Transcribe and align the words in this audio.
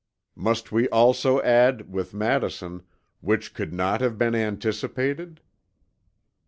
Must 0.35 0.71
we 0.71 0.89
also 0.89 1.43
add, 1.43 1.91
with 1.93 2.11
Madison 2.11 2.81
"which 3.19 3.53
could 3.53 3.71
not 3.71 4.01
have 4.01 4.17
been 4.17 4.33
anticipated"? 4.33 5.41